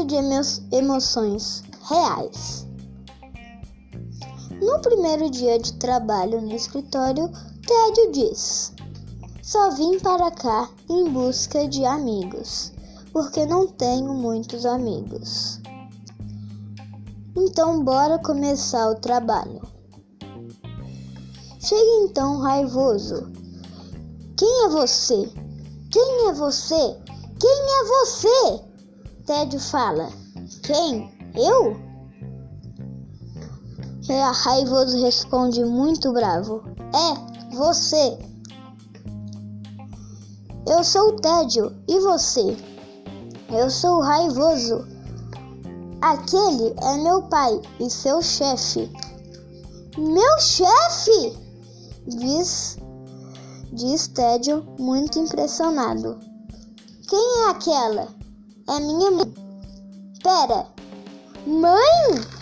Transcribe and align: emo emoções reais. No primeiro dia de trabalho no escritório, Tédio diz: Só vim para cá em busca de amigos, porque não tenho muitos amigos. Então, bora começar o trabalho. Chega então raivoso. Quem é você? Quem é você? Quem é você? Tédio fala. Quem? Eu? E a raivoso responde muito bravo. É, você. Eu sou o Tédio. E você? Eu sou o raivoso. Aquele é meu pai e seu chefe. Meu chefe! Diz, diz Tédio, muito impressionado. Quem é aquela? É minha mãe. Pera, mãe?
emo 0.00 0.40
emoções 0.72 1.62
reais. 1.88 2.66
No 4.60 4.80
primeiro 4.80 5.30
dia 5.30 5.58
de 5.58 5.74
trabalho 5.74 6.40
no 6.40 6.54
escritório, 6.54 7.30
Tédio 7.66 8.12
diz: 8.12 8.72
Só 9.42 9.70
vim 9.70 9.98
para 9.98 10.30
cá 10.30 10.68
em 10.88 11.10
busca 11.10 11.66
de 11.68 11.84
amigos, 11.84 12.72
porque 13.12 13.44
não 13.46 13.66
tenho 13.66 14.14
muitos 14.14 14.64
amigos. 14.64 15.60
Então, 17.36 17.84
bora 17.84 18.18
começar 18.18 18.88
o 18.90 18.94
trabalho. 18.94 19.60
Chega 21.60 22.04
então 22.04 22.38
raivoso. 22.38 23.30
Quem 24.38 24.64
é 24.64 24.68
você? 24.68 25.28
Quem 25.90 26.28
é 26.28 26.32
você? 26.32 26.96
Quem 27.40 27.50
é 27.50 27.84
você? 27.84 28.45
Tédio 29.26 29.58
fala. 29.58 30.08
Quem? 30.62 31.10
Eu? 31.34 31.76
E 34.08 34.12
a 34.12 34.30
raivoso 34.30 35.02
responde 35.02 35.64
muito 35.64 36.12
bravo. 36.12 36.62
É, 36.94 37.56
você. 37.56 38.18
Eu 40.68 40.84
sou 40.84 41.08
o 41.08 41.16
Tédio. 41.16 41.74
E 41.88 41.98
você? 41.98 42.56
Eu 43.50 43.68
sou 43.68 43.98
o 43.98 44.02
raivoso. 44.02 44.86
Aquele 46.00 46.72
é 46.80 46.96
meu 46.98 47.22
pai 47.22 47.60
e 47.80 47.90
seu 47.90 48.22
chefe. 48.22 48.88
Meu 49.98 50.38
chefe! 50.38 51.36
Diz, 52.06 52.78
diz 53.72 54.06
Tédio, 54.06 54.64
muito 54.78 55.18
impressionado. 55.18 56.20
Quem 57.08 57.42
é 57.42 57.50
aquela? 57.50 58.25
É 58.68 58.80
minha 58.80 59.10
mãe. 59.12 59.34
Pera, 60.22 60.66
mãe? 61.46 62.36